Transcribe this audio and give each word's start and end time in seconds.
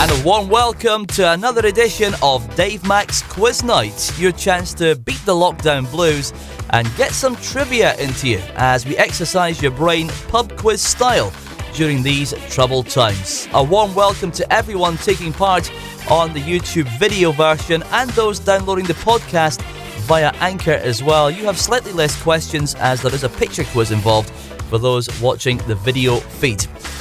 And 0.00 0.12
a 0.12 0.24
warm 0.24 0.48
welcome 0.48 1.06
to 1.06 1.32
another 1.32 1.66
edition 1.66 2.14
of 2.22 2.54
Dave 2.54 2.86
Max 2.86 3.20
Quiz 3.22 3.64
Night, 3.64 4.16
your 4.16 4.30
chance 4.30 4.72
to 4.74 4.94
beat 4.94 5.18
the 5.24 5.34
lockdown 5.34 5.90
blues 5.90 6.32
and 6.70 6.88
get 6.96 7.10
some 7.10 7.34
trivia 7.34 7.96
into 7.96 8.28
you 8.28 8.40
as 8.54 8.86
we 8.86 8.96
exercise 8.96 9.60
your 9.60 9.72
brain 9.72 10.08
pub 10.28 10.56
quiz 10.56 10.80
style 10.80 11.32
during 11.74 12.04
these 12.04 12.32
troubled 12.48 12.88
times. 12.88 13.48
A 13.54 13.64
warm 13.64 13.92
welcome 13.92 14.30
to 14.30 14.52
everyone 14.52 14.98
taking 14.98 15.32
part 15.32 15.68
on 16.08 16.32
the 16.32 16.40
YouTube 16.40 16.86
video 17.00 17.32
version 17.32 17.82
and 17.90 18.08
those 18.10 18.38
downloading 18.38 18.86
the 18.86 18.94
podcast 18.94 19.60
via 20.02 20.30
Anchor 20.36 20.74
as 20.74 21.02
well. 21.02 21.28
You 21.28 21.44
have 21.46 21.58
slightly 21.58 21.90
less 21.90 22.14
questions 22.22 22.76
as 22.76 23.02
there 23.02 23.12
is 23.12 23.24
a 23.24 23.28
picture 23.28 23.64
quiz 23.64 23.90
involved 23.90 24.32
for 24.68 24.78
those 24.78 25.08
watching 25.20 25.58
the 25.66 25.74
video 25.74 26.16
feed. 26.16 26.60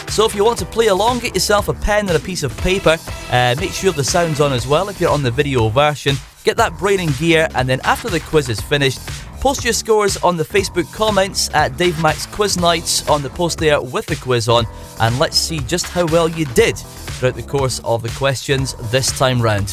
So 0.10 0.26
if 0.26 0.34
you 0.34 0.44
want 0.44 0.58
to 0.60 0.66
play 0.66 0.88
along, 0.88 1.20
get 1.20 1.36
yourself 1.36 1.68
a 1.68 1.74
pen 1.74 2.08
and 2.08 2.18
a 2.18 2.20
piece 2.20 2.44
of 2.44 2.56
paper. 2.58 2.98
Uh, 3.32 3.56
make 3.60 3.72
sure 3.72 3.92
the 3.92 4.04
sound's 4.04 4.40
on 4.40 4.54
as 4.54 4.66
well 4.66 4.90
if 4.90 5.00
you're 5.00 5.12
on 5.12 5.22
the 5.22 5.32
video 5.32 5.70
version. 5.70 6.16
Get 6.44 6.58
that 6.58 6.78
brain 6.78 7.02
in 7.02 7.12
gear, 7.20 7.50
and 7.56 7.68
then 7.68 7.82
after 7.84 8.10
the 8.10 8.22
quiz 8.22 8.48
is 8.48 8.62
finished, 8.62 9.00
post 9.40 9.64
your 9.64 9.74
scores 9.74 10.18
on 10.18 10.36
the 10.36 10.44
Facebook 10.44 10.92
comments 10.94 11.50
at 11.54 11.78
Dave 11.78 12.02
Max 12.02 12.26
Quiz 12.26 12.58
Nights 12.58 13.08
on 13.08 13.22
the 13.22 13.30
post 13.30 13.60
there 13.60 13.82
with 13.82 14.06
the 14.08 14.16
quiz 14.16 14.50
on, 14.50 14.66
and 15.00 15.18
let's 15.20 15.38
see 15.38 15.60
just 15.60 15.86
how 15.86 16.06
well 16.08 16.28
you 16.28 16.46
did 16.48 16.78
throughout 16.78 17.36
the 17.36 17.44
course 17.44 17.80
of 17.84 18.02
the 18.02 18.10
questions 18.10 18.74
this 18.92 19.18
time 19.18 19.42
round. 19.42 19.70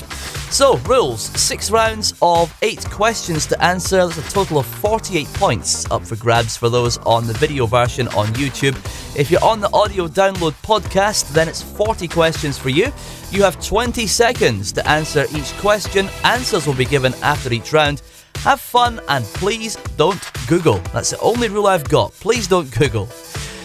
So, 0.51 0.77
rules 0.79 1.23
six 1.41 1.71
rounds 1.71 2.15
of 2.23 2.57
eight 2.63 2.85
questions 2.91 3.47
to 3.47 3.63
answer. 3.63 4.07
That's 4.07 4.19
a 4.19 4.31
total 4.33 4.59
of 4.59 4.67
48 4.67 5.27
points 5.35 5.91
up 5.91 6.07
for 6.07 6.17
grabs 6.17 6.57
for 6.57 6.69
those 6.69 6.99
on 6.99 7.27
the 7.27 7.33
video 7.33 7.67
version 7.67 8.07
on 8.09 8.27
YouTube. 8.29 8.77
If 9.19 9.31
you're 9.31 9.45
on 9.45 9.61
the 9.61 9.73
audio 9.73 10.07
download 10.07 10.53
podcast, 10.63 11.33
then 11.33 11.49
it's 11.49 11.63
40 11.63 12.07
questions 12.07 12.59
for 12.59 12.69
you. 12.69 12.93
You 13.31 13.43
have 13.43 13.61
20 13.65 14.07
seconds 14.07 14.73
to 14.73 14.89
answer 14.89 15.27
each 15.35 15.53
question. 15.55 16.09
Answers 16.23 16.67
will 16.67 16.75
be 16.75 16.85
given 16.85 17.15
after 17.15 17.53
each 17.53 17.73
round. 17.73 18.03
Have 18.45 18.61
fun 18.61 19.01
and 19.09 19.25
please 19.25 19.77
don't 19.97 20.21
Google. 20.47 20.77
That's 20.93 21.09
the 21.09 21.19
only 21.21 21.49
rule 21.49 21.67
I've 21.67 21.89
got. 21.89 22.13
Please 22.13 22.47
don't 22.47 22.71
Google. 22.79 23.07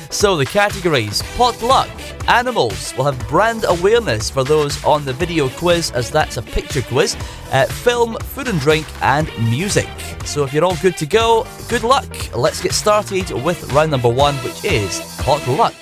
So, 0.09 0.38
the 0.38 0.45
categories 0.45 1.21
potluck, 1.36 1.89
animals, 2.30 2.94
we'll 2.95 3.11
have 3.11 3.27
brand 3.27 3.66
awareness 3.67 4.30
for 4.30 4.45
those 4.45 4.81
on 4.86 5.03
the 5.03 5.11
video 5.11 5.49
quiz, 5.49 5.91
as 5.91 6.09
that's 6.09 6.38
a 6.38 6.41
picture 6.41 6.81
quiz, 6.81 7.17
uh, 7.52 7.66
film, 7.66 8.16
food 8.19 8.47
and 8.47 8.58
drink, 8.61 8.88
and 9.02 9.27
music. 9.49 9.89
So, 10.23 10.45
if 10.45 10.53
you're 10.53 10.63
all 10.63 10.77
good 10.77 10.95
to 10.95 11.05
go, 11.05 11.45
good 11.67 11.83
luck. 11.83 12.08
Let's 12.33 12.61
get 12.61 12.71
started 12.71 13.31
with 13.31 13.73
round 13.73 13.91
number 13.91 14.08
one, 14.08 14.36
which 14.36 14.64
is 14.64 15.02
potluck. 15.19 15.75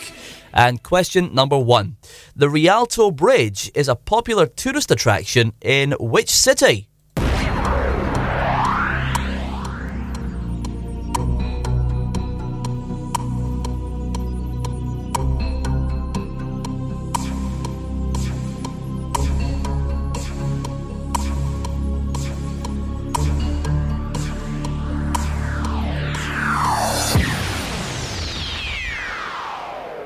And 0.55 0.81
question 0.81 1.35
number 1.35 1.59
one 1.59 1.97
The 2.35 2.49
Rialto 2.49 3.11
Bridge 3.11 3.71
is 3.75 3.87
a 3.87 3.95
popular 3.95 4.47
tourist 4.47 4.89
attraction 4.89 5.53
in 5.61 5.91
which 5.99 6.31
city? 6.31 6.89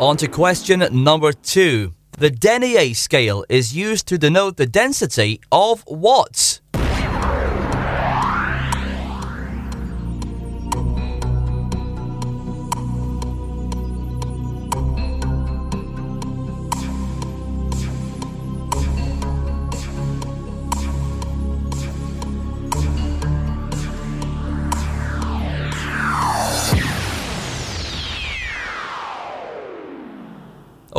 On 0.02 0.18
to 0.18 0.28
question 0.28 0.80
number 1.04 1.32
two. 1.32 1.94
The 2.18 2.32
Denier 2.32 2.96
scale 2.96 3.46
is 3.50 3.78
used 3.78 4.08
to 4.08 4.18
denote 4.18 4.58
the 4.58 4.66
density 4.66 5.40
of 5.52 5.84
what? 5.86 6.61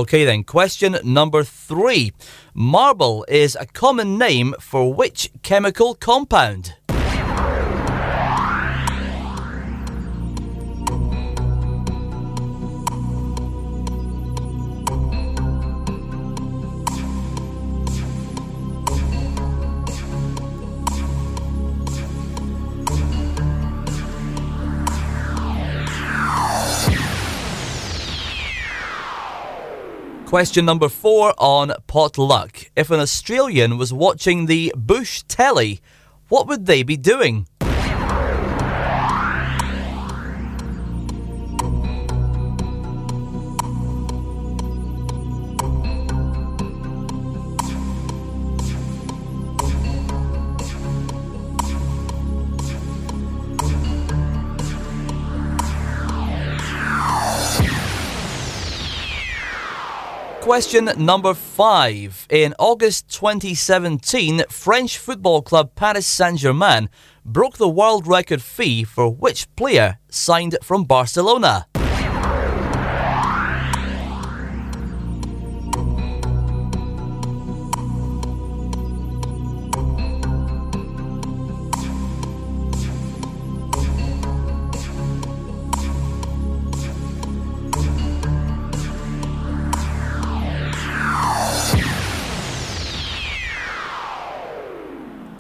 Okay, 0.02 0.24
then, 0.24 0.42
question 0.42 0.98
number 1.04 1.44
three. 1.44 2.12
Marble 2.54 3.24
is 3.28 3.54
a 3.54 3.66
common 3.66 4.18
name 4.18 4.52
for 4.58 4.92
which 4.92 5.30
chemical 5.44 5.94
compound? 5.94 6.74
Question 30.32 30.64
number 30.64 30.88
four 30.88 31.34
on 31.36 31.74
potluck. 31.86 32.70
If 32.74 32.90
an 32.90 33.00
Australian 33.00 33.76
was 33.76 33.92
watching 33.92 34.46
the 34.46 34.72
Bush 34.74 35.22
telly, 35.28 35.82
what 36.30 36.46
would 36.46 36.64
they 36.64 36.82
be 36.82 36.96
doing? 36.96 37.46
Question 60.42 60.90
number 60.96 61.34
five. 61.34 62.26
In 62.28 62.52
August 62.58 63.08
2017, 63.14 64.42
French 64.50 64.98
football 64.98 65.40
club 65.40 65.76
Paris 65.76 66.04
Saint 66.04 66.40
Germain 66.40 66.90
broke 67.24 67.58
the 67.58 67.68
world 67.68 68.08
record 68.08 68.42
fee 68.42 68.82
for 68.82 69.08
which 69.08 69.46
player 69.54 70.00
signed 70.10 70.58
from 70.60 70.82
Barcelona? 70.82 71.68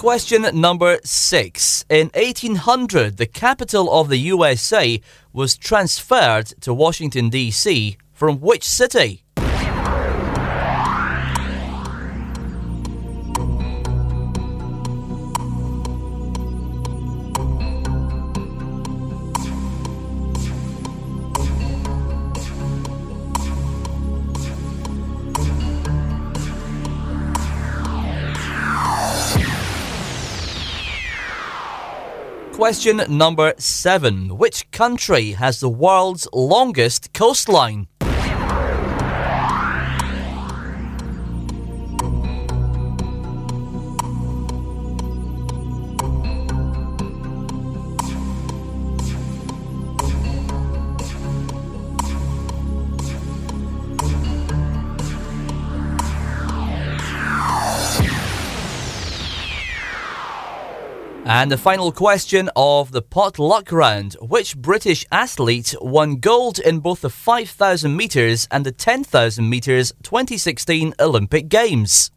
Question 0.02 0.44
number 0.60 0.98
six. 1.04 1.84
In 1.88 2.10
1800, 2.14 3.18
the 3.18 3.26
capital 3.26 3.88
of 3.92 4.08
the 4.08 4.16
USA 4.16 5.00
was 5.32 5.56
transferred 5.56 6.46
to 6.62 6.74
Washington, 6.74 7.30
D.C. 7.30 7.96
from 8.12 8.40
which 8.40 8.64
city? 8.64 9.22
Question 32.62 33.02
number 33.08 33.54
seven. 33.58 34.38
Which 34.38 34.70
country 34.70 35.32
has 35.32 35.58
the 35.58 35.68
world's 35.68 36.28
longest 36.32 37.12
coastline? 37.12 37.88
And 61.34 61.50
the 61.50 61.56
final 61.56 61.92
question 61.92 62.50
of 62.54 62.92
the 62.92 63.00
potluck 63.00 63.72
round 63.72 64.18
Which 64.20 64.54
British 64.54 65.06
athlete 65.10 65.74
won 65.80 66.16
gold 66.16 66.58
in 66.58 66.80
both 66.80 67.00
the 67.00 67.08
5,000 67.08 67.96
metres 67.96 68.46
and 68.50 68.66
the 68.66 68.70
10,000 68.70 69.48
metres 69.48 69.94
2016 70.02 70.92
Olympic 71.00 71.48
Games? 71.48 72.10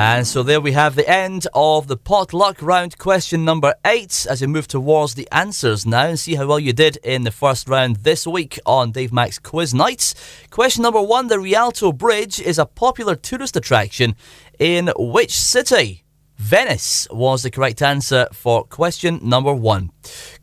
And 0.00 0.24
so 0.24 0.44
there 0.44 0.60
we 0.60 0.70
have 0.72 0.94
the 0.94 1.10
end 1.10 1.48
of 1.54 1.88
the 1.88 1.96
potluck 1.96 2.62
round 2.62 2.98
question 2.98 3.44
number 3.44 3.74
eight 3.84 4.28
as 4.30 4.40
we 4.40 4.46
move 4.46 4.68
towards 4.68 5.16
the 5.16 5.26
answers 5.32 5.84
now 5.84 6.06
and 6.06 6.16
see 6.16 6.36
how 6.36 6.46
well 6.46 6.60
you 6.60 6.72
did 6.72 6.98
in 6.98 7.24
the 7.24 7.32
first 7.32 7.68
round 7.68 7.96
this 7.96 8.24
week 8.24 8.60
on 8.64 8.92
Dave 8.92 9.12
Max 9.12 9.40
Quiz 9.40 9.74
Nights. 9.74 10.14
Question 10.50 10.84
number 10.84 11.02
one 11.02 11.26
The 11.26 11.40
Rialto 11.40 11.90
Bridge 11.90 12.38
is 12.38 12.60
a 12.60 12.64
popular 12.64 13.16
tourist 13.16 13.56
attraction 13.56 14.14
in 14.60 14.92
which 14.96 15.32
city? 15.32 16.04
Venice 16.36 17.08
was 17.10 17.42
the 17.42 17.50
correct 17.50 17.82
answer 17.82 18.28
for 18.32 18.62
question 18.62 19.18
number 19.20 19.52
one. 19.52 19.90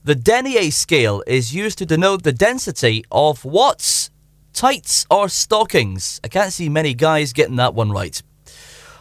The 0.03 0.15
Denier 0.15 0.69
scale 0.69 1.23
is 1.25 1.55
used 1.55 1.77
to 1.77 1.85
denote 1.85 2.23
the 2.23 2.33
density 2.33 3.05
of 3.09 3.45
what? 3.45 4.09
Tights 4.51 5.05
or 5.09 5.29
stockings? 5.29 6.19
I 6.25 6.27
can't 6.27 6.51
see 6.51 6.67
many 6.67 6.93
guys 6.93 7.31
getting 7.31 7.55
that 7.55 7.73
one 7.73 7.93
right. 7.93 8.21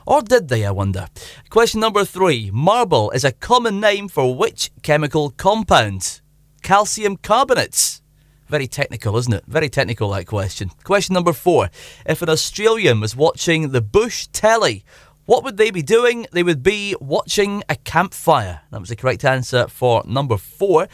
Or 0.07 0.23
did 0.23 0.49
they, 0.49 0.67
I 0.67 0.71
wonder? 0.71 1.09
Question 1.51 1.81
number 1.81 2.05
three 2.05 2.51
Marble 2.53 3.11
is 3.11 3.25
a 3.25 3.33
common 3.33 3.81
name 3.81 4.09
for 4.09 4.35
which 4.35 4.71
chemical 4.83 5.31
compound? 5.31 6.21
Calcium 6.63 7.17
carbonates. 7.17 8.03
Very 8.49 8.67
technical, 8.67 9.17
isn't 9.17 9.33
it? 9.33 9.45
Very 9.47 9.69
technical, 9.69 10.11
that 10.11 10.27
question. 10.27 10.71
Question 10.85 11.15
number 11.15 11.33
four 11.33 11.71
If 12.05 12.21
an 12.23 12.29
Australian 12.29 13.01
was 13.01 13.17
watching 13.17 13.71
the 13.71 13.81
Bush 13.81 14.27
telly, 14.33 14.85
what 15.25 15.43
would 15.43 15.57
they 15.57 15.71
be 15.71 15.83
doing? 15.83 16.27
They 16.33 16.43
would 16.43 16.63
be 16.63 16.95
watching 17.01 17.63
a 17.69 17.77
campfire. 17.77 18.61
That 18.71 18.81
was 18.81 18.91
the 18.91 18.97
correct 18.97 19.25
answer 19.25 19.69
for 19.69 20.03
number 20.07 20.37
four. 20.37 20.87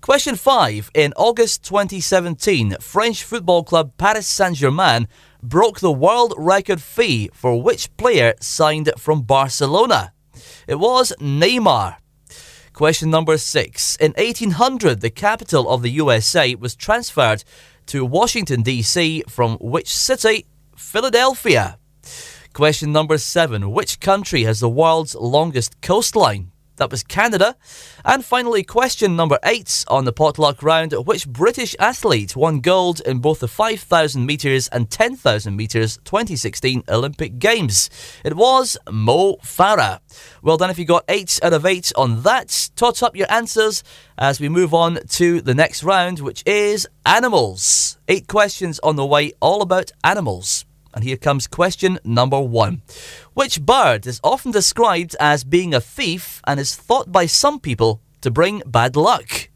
Question 0.00 0.36
five. 0.36 0.90
In 0.94 1.12
August 1.16 1.64
2017, 1.64 2.76
French 2.80 3.24
football 3.24 3.64
club 3.64 3.92
Paris 3.98 4.26
Saint 4.28 4.56
Germain 4.56 5.08
broke 5.42 5.80
the 5.80 5.92
world 5.92 6.34
record 6.36 6.80
fee 6.80 7.28
for 7.32 7.60
which 7.60 7.94
player 7.96 8.34
signed 8.40 8.90
from 8.96 9.22
Barcelona? 9.22 10.12
It 10.66 10.76
was 10.76 11.12
Neymar. 11.20 11.96
Question 12.72 13.10
number 13.10 13.36
six. 13.36 13.96
In 13.96 14.12
1800, 14.12 15.00
the 15.00 15.10
capital 15.10 15.68
of 15.68 15.82
the 15.82 15.90
USA 15.90 16.54
was 16.54 16.74
transferred 16.74 17.44
to 17.86 18.04
Washington, 18.04 18.62
D.C. 18.62 19.24
from 19.28 19.58
which 19.58 19.94
city? 19.94 20.46
Philadelphia. 20.76 21.78
Question 22.52 22.92
number 22.92 23.18
seven. 23.18 23.72
Which 23.72 24.00
country 24.00 24.44
has 24.44 24.60
the 24.60 24.68
world's 24.68 25.14
longest 25.14 25.80
coastline? 25.80 26.51
That 26.76 26.90
was 26.90 27.02
Canada. 27.02 27.56
And 28.04 28.24
finally, 28.24 28.62
question 28.62 29.14
number 29.14 29.38
eight 29.44 29.84
on 29.88 30.04
the 30.04 30.12
potluck 30.12 30.62
round 30.62 30.92
Which 30.92 31.28
British 31.28 31.76
athlete 31.78 32.34
won 32.34 32.60
gold 32.60 33.00
in 33.00 33.18
both 33.18 33.40
the 33.40 33.48
5,000 33.48 34.24
metres 34.24 34.68
and 34.68 34.90
10,000 34.90 35.54
metres 35.54 35.98
2016 36.04 36.84
Olympic 36.88 37.38
Games? 37.38 37.90
It 38.24 38.36
was 38.36 38.76
Mo 38.90 39.36
Farah. 39.36 40.00
Well 40.42 40.56
done 40.56 40.70
if 40.70 40.78
you 40.78 40.84
got 40.84 41.04
8 41.08 41.40
out 41.42 41.52
of 41.52 41.66
8 41.66 41.92
on 41.96 42.22
that. 42.22 42.70
Tot 42.74 43.02
up 43.02 43.16
your 43.16 43.30
answers 43.30 43.84
as 44.16 44.40
we 44.40 44.48
move 44.48 44.72
on 44.72 44.98
to 45.10 45.40
the 45.40 45.54
next 45.54 45.82
round, 45.82 46.20
which 46.20 46.42
is 46.46 46.88
animals. 47.04 47.98
Eight 48.08 48.28
questions 48.28 48.80
on 48.80 48.96
the 48.96 49.06
way, 49.06 49.32
all 49.40 49.62
about 49.62 49.92
animals. 50.02 50.64
And 50.94 51.04
here 51.04 51.16
comes 51.16 51.46
question 51.46 51.98
number 52.04 52.40
one. 52.40 52.82
Which 53.34 53.62
bird 53.62 54.06
is 54.06 54.20
often 54.22 54.52
described 54.52 55.16
as 55.18 55.44
being 55.44 55.74
a 55.74 55.80
thief 55.80 56.40
and 56.46 56.60
is 56.60 56.76
thought 56.76 57.10
by 57.10 57.26
some 57.26 57.60
people 57.60 58.00
to 58.20 58.30
bring 58.30 58.62
bad 58.66 58.96
luck? 58.96 59.48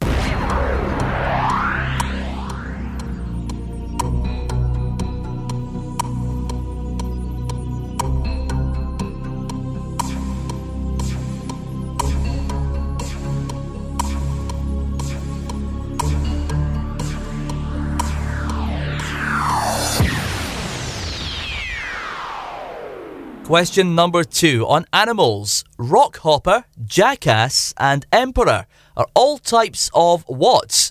Question 23.46 23.94
number 23.94 24.24
two 24.24 24.66
on 24.66 24.86
animals. 24.92 25.62
Rockhopper, 25.78 26.64
jackass, 26.84 27.72
and 27.78 28.04
emperor 28.10 28.66
are 28.96 29.06
all 29.14 29.38
types 29.38 29.88
of 29.94 30.24
what? 30.26 30.88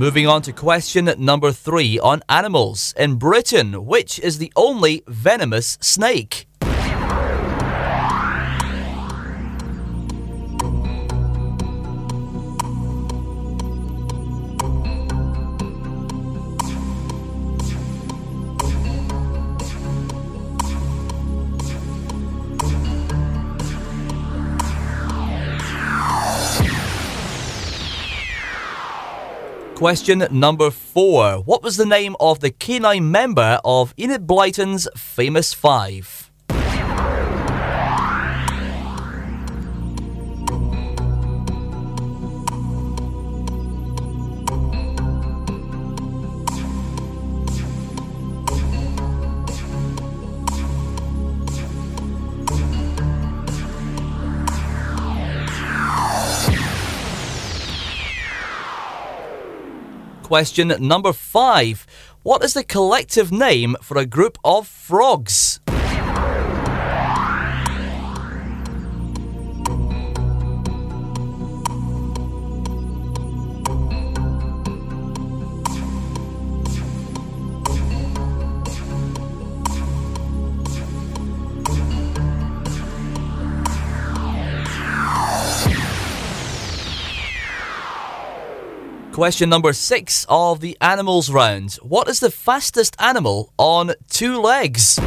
Moving 0.00 0.26
on 0.26 0.40
to 0.42 0.54
question 0.54 1.12
number 1.18 1.52
three 1.52 1.98
on 1.98 2.22
animals. 2.26 2.94
In 2.96 3.16
Britain, 3.16 3.84
which 3.84 4.18
is 4.18 4.38
the 4.38 4.50
only 4.56 5.02
venomous 5.06 5.76
snake? 5.82 6.49
Question 29.80 30.26
number 30.30 30.70
four. 30.70 31.38
What 31.38 31.62
was 31.62 31.78
the 31.78 31.86
name 31.86 32.14
of 32.20 32.40
the 32.40 32.50
canine 32.50 33.10
member 33.10 33.58
of 33.64 33.94
Enid 33.98 34.26
Blyton's 34.26 34.86
famous 34.94 35.54
five? 35.54 36.29
Question 60.30 60.72
number 60.78 61.12
five. 61.12 61.84
What 62.22 62.44
is 62.44 62.54
the 62.54 62.62
collective 62.62 63.32
name 63.32 63.74
for 63.82 63.98
a 63.98 64.06
group 64.06 64.38
of 64.44 64.68
frogs? 64.68 65.58
Question 89.20 89.50
number 89.50 89.74
six 89.74 90.24
of 90.30 90.60
the 90.60 90.78
animals 90.80 91.30
round. 91.30 91.74
What 91.82 92.08
is 92.08 92.20
the 92.20 92.30
fastest 92.30 92.96
animal 92.98 93.52
on 93.58 93.92
two 94.08 94.40
legs? 94.40 94.98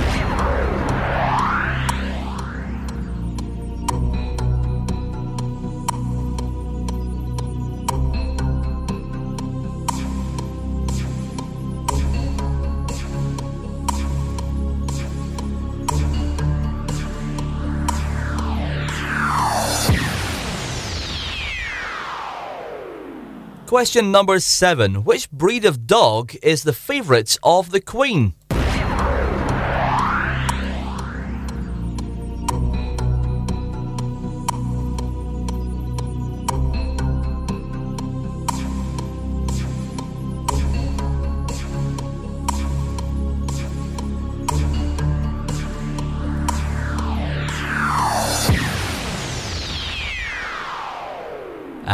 Question 23.74 24.12
number 24.12 24.40
seven 24.40 25.04
Which 25.04 25.32
breed 25.32 25.66
of 25.66 25.88
dog 25.88 26.36
is 26.44 26.62
the 26.62 26.74
favourite 26.74 27.36
of 27.42 27.72
the 27.72 27.82
Queen? 27.82 28.36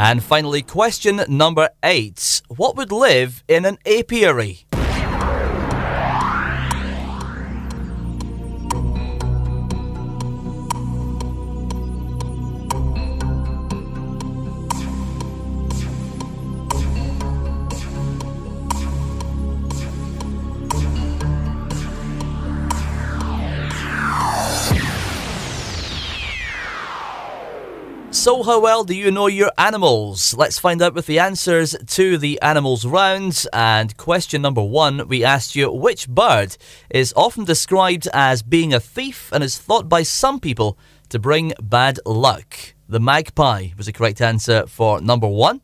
And 0.10 0.24
finally, 0.24 0.64
question 0.64 1.22
number 1.28 1.70
eight 1.84 2.42
What 2.48 2.76
would 2.76 2.92
live 2.92 3.44
in 3.48 3.64
an 3.64 3.78
apiary? 3.86 4.66
So, 28.20 28.44
how 28.44 28.60
well 28.60 28.84
do 28.84 28.94
you 28.94 29.12
know 29.12 29.28
your 29.28 29.54
animals? 29.58 30.34
Let's 30.34 30.60
find 30.60 30.82
out 30.82 30.94
with 30.94 31.06
the 31.06 31.20
answers 31.20 31.74
to 31.88 32.18
the 32.18 32.38
animals 32.42 32.86
round. 32.86 33.46
And 33.54 33.96
question 33.96 34.42
number 34.42 34.62
one, 34.62 35.08
we 35.08 35.24
asked 35.24 35.56
you 35.56 35.72
which 35.72 36.10
bird 36.10 36.58
is 36.90 37.14
often 37.16 37.46
described 37.46 38.10
as 38.12 38.44
being 38.44 38.74
a 38.74 38.82
thief 38.82 39.30
and 39.32 39.42
is 39.42 39.58
thought 39.58 39.88
by 39.88 40.04
some 40.04 40.42
people 40.42 40.78
to 41.08 41.18
bring 41.18 41.54
bad 41.62 42.02
luck. 42.06 42.58
The 42.90 43.00
magpie 43.00 43.70
was 43.78 43.86
the 43.86 43.94
correct 43.94 44.20
answer 44.20 44.68
for 44.68 45.00
number 45.00 45.28
one. 45.28 45.62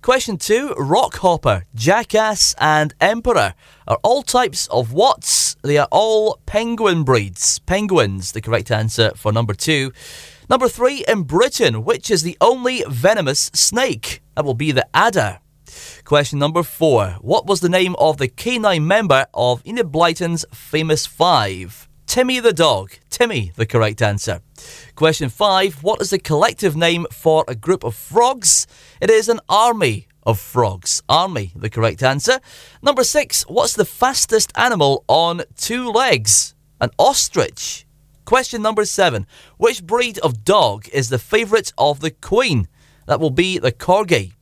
Question 0.00 0.38
two, 0.38 0.68
rockhopper, 0.78 1.64
jackass, 1.74 2.54
and 2.58 2.94
emperor 3.02 3.52
are 3.86 3.98
all 4.02 4.22
types 4.22 4.66
of 4.68 4.94
what? 4.94 5.56
They 5.62 5.76
are 5.76 5.88
all 5.90 6.40
penguin 6.46 7.04
breeds. 7.04 7.58
Penguins, 7.58 8.32
the 8.32 8.40
correct 8.40 8.70
answer 8.70 9.10
for 9.14 9.30
number 9.30 9.52
two. 9.52 9.92
Number 10.50 10.68
three, 10.68 11.04
in 11.06 11.24
Britain, 11.24 11.84
which 11.84 12.10
is 12.10 12.22
the 12.22 12.38
only 12.40 12.82
venomous 12.88 13.50
snake? 13.52 14.22
That 14.34 14.46
will 14.46 14.54
be 14.54 14.72
the 14.72 14.86
adder. 14.96 15.40
Question 16.04 16.38
number 16.38 16.62
four. 16.62 17.18
What 17.20 17.46
was 17.46 17.60
the 17.60 17.68
name 17.68 17.94
of 17.98 18.16
the 18.16 18.28
canine 18.28 18.86
member 18.86 19.26
of 19.34 19.62
Enid 19.66 19.92
Blyton's 19.92 20.46
famous 20.50 21.04
five? 21.04 21.86
Timmy 22.06 22.40
the 22.40 22.54
dog. 22.54 22.92
Timmy, 23.10 23.52
the 23.56 23.66
correct 23.66 24.00
answer. 24.00 24.40
Question 24.94 25.28
five. 25.28 25.82
What 25.82 26.00
is 26.00 26.08
the 26.08 26.18
collective 26.18 26.74
name 26.74 27.04
for 27.12 27.44
a 27.46 27.54
group 27.54 27.84
of 27.84 27.94
frogs? 27.94 28.66
It 29.02 29.10
is 29.10 29.28
an 29.28 29.40
army 29.50 30.08
of 30.22 30.40
frogs. 30.40 31.02
Army, 31.10 31.52
the 31.54 31.68
correct 31.68 32.02
answer. 32.02 32.40
Number 32.80 33.04
six. 33.04 33.42
What's 33.48 33.74
the 33.74 33.84
fastest 33.84 34.50
animal 34.56 35.04
on 35.08 35.42
two 35.56 35.90
legs? 35.90 36.54
An 36.80 36.88
ostrich. 36.98 37.84
Question 38.28 38.60
number 38.60 38.84
seven. 38.84 39.26
Which 39.56 39.82
breed 39.82 40.18
of 40.18 40.44
dog 40.44 40.86
is 40.92 41.08
the 41.08 41.18
favourite 41.18 41.72
of 41.78 42.00
the 42.00 42.10
Queen? 42.10 42.68
That 43.06 43.20
will 43.20 43.30
be 43.30 43.56
the 43.56 43.72
Corgi. 43.72 44.34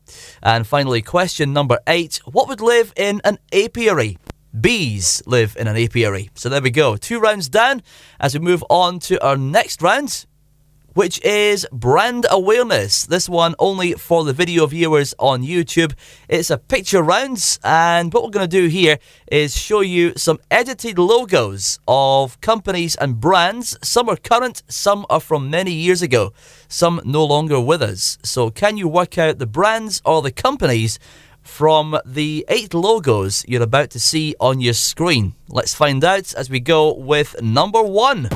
And 0.42 0.66
finally, 0.66 1.02
question 1.02 1.52
number 1.52 1.78
eight. 1.86 2.20
What 2.24 2.48
would 2.48 2.60
live 2.60 2.92
in 2.96 3.20
an 3.22 3.38
apiary? 3.52 4.18
Bees 4.60 5.22
live 5.24 5.56
in 5.56 5.68
an 5.68 5.76
apiary. 5.76 6.30
So 6.34 6.48
there 6.48 6.60
we 6.60 6.72
go. 6.72 6.96
Two 6.96 7.20
rounds 7.20 7.48
down 7.48 7.80
as 8.18 8.34
we 8.34 8.40
move 8.40 8.64
on 8.68 8.98
to 9.06 9.24
our 9.24 9.36
next 9.36 9.80
round 9.80 10.26
which 10.96 11.22
is 11.22 11.66
brand 11.70 12.24
awareness. 12.30 13.04
This 13.04 13.28
one 13.28 13.54
only 13.58 13.92
for 13.92 14.24
the 14.24 14.32
video 14.32 14.64
viewers 14.64 15.14
on 15.18 15.42
YouTube. 15.42 15.92
It's 16.26 16.48
a 16.48 16.56
picture 16.56 17.02
rounds, 17.02 17.60
and 17.62 18.14
what 18.14 18.24
we're 18.24 18.30
going 18.30 18.48
to 18.48 18.62
do 18.62 18.68
here 18.68 18.98
is 19.30 19.54
show 19.54 19.82
you 19.82 20.14
some 20.16 20.38
edited 20.50 20.98
logos 20.98 21.78
of 21.86 22.40
companies 22.40 22.96
and 22.96 23.20
brands. 23.20 23.76
Some 23.82 24.08
are 24.08 24.16
current, 24.16 24.62
some 24.68 25.04
are 25.10 25.20
from 25.20 25.50
many 25.50 25.72
years 25.72 26.00
ago, 26.00 26.32
some 26.66 27.02
no 27.04 27.26
longer 27.26 27.60
with 27.60 27.82
us. 27.82 28.16
So, 28.22 28.48
can 28.48 28.78
you 28.78 28.88
work 28.88 29.18
out 29.18 29.38
the 29.38 29.46
brands 29.46 30.00
or 30.02 30.22
the 30.22 30.32
companies? 30.32 30.98
From 31.42 31.96
the 32.04 32.44
eight 32.48 32.74
logos 32.74 33.44
you're 33.46 33.62
about 33.62 33.90
to 33.90 34.00
see 34.00 34.34
on 34.40 34.60
your 34.60 34.74
screen. 34.74 35.34
Let's 35.48 35.74
find 35.74 36.02
out 36.02 36.34
as 36.34 36.50
we 36.50 36.58
go 36.58 36.92
with 36.92 37.40
number 37.40 37.82
one. 37.84 38.28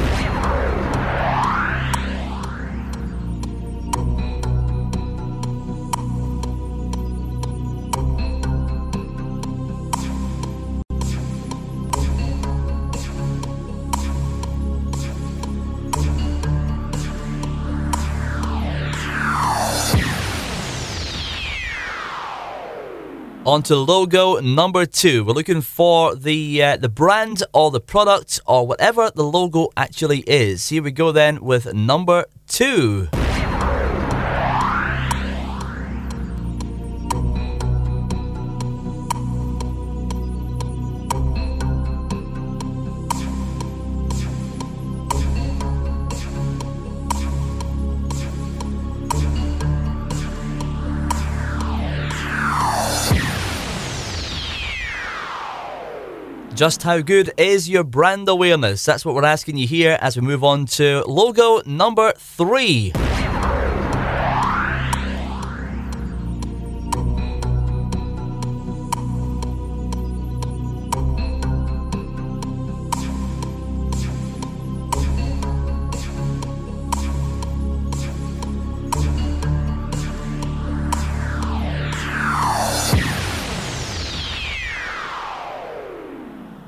On 23.50 23.64
to 23.64 23.74
logo 23.74 24.38
number 24.38 24.86
two. 24.86 25.24
We're 25.24 25.32
looking 25.32 25.60
for 25.60 26.14
the 26.14 26.62
uh, 26.62 26.76
the 26.76 26.88
brand 26.88 27.42
or 27.52 27.72
the 27.72 27.80
product 27.80 28.40
or 28.46 28.64
whatever 28.64 29.10
the 29.12 29.24
logo 29.24 29.70
actually 29.76 30.20
is. 30.20 30.68
Here 30.68 30.80
we 30.80 30.92
go 30.92 31.10
then 31.10 31.40
with 31.42 31.74
number 31.74 32.26
two. 32.46 33.08
Just 56.60 56.82
how 56.82 57.00
good 57.00 57.32
is 57.38 57.70
your 57.70 57.84
brand 57.84 58.28
awareness? 58.28 58.84
That's 58.84 59.02
what 59.02 59.14
we're 59.14 59.24
asking 59.24 59.56
you 59.56 59.66
here 59.66 59.96
as 60.02 60.14
we 60.14 60.20
move 60.20 60.44
on 60.44 60.66
to 60.76 61.02
logo 61.06 61.62
number 61.64 62.12
three. 62.18 62.92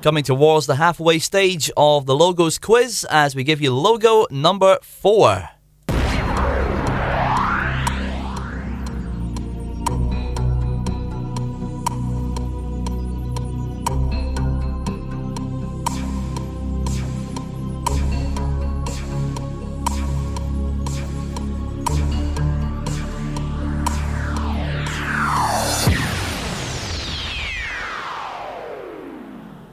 Coming 0.03 0.25
towards 0.25 0.67
the 0.67 0.75
halfway 0.75 1.21
stage 1.21 1.71
of 1.77 2.07
the 2.07 2.17
logos 2.17 2.59
quiz 2.59 3.07
as 3.09 3.37
we 3.37 3.45
give 3.45 3.61
you 3.61 3.73
logo 3.73 4.27
number 4.33 4.77
four. 4.83 5.49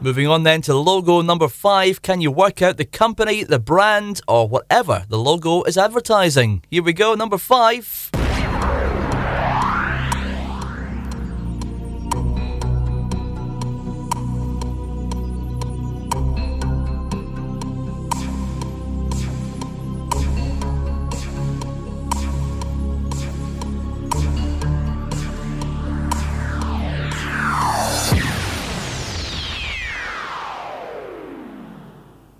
Moving 0.09 0.25
on 0.25 0.41
then 0.41 0.63
to 0.63 0.73
logo 0.73 1.21
number 1.21 1.47
five. 1.47 2.01
Can 2.01 2.19
you 2.19 2.31
work 2.31 2.63
out 2.63 2.77
the 2.77 2.83
company, 2.83 3.43
the 3.43 3.59
brand, 3.59 4.21
or 4.27 4.49
whatever 4.49 5.05
the 5.07 5.19
logo 5.19 5.61
is 5.65 5.77
advertising? 5.77 6.63
Here 6.71 6.81
we 6.81 6.93
go, 6.93 7.13
number 7.13 7.37
five. 7.37 8.09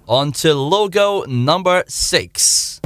On 0.10 0.32
to 0.32 0.56
logo 0.56 1.24
number 1.28 1.84
six. 1.88 2.79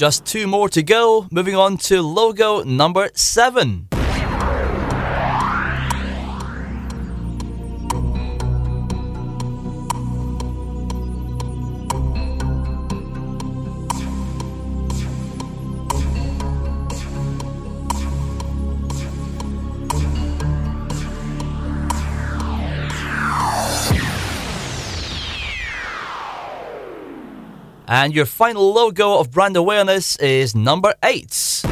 Just 0.00 0.24
two 0.24 0.46
more 0.46 0.70
to 0.70 0.82
go. 0.82 1.26
Moving 1.30 1.56
on 1.56 1.76
to 1.76 2.00
logo 2.00 2.62
number 2.64 3.10
seven. 3.14 3.89
And 28.02 28.14
your 28.14 28.24
final 28.24 28.72
logo 28.72 29.18
of 29.18 29.30
brand 29.30 29.58
awareness 29.58 30.16
is 30.16 30.54
number 30.54 30.94
eight. 31.02 31.62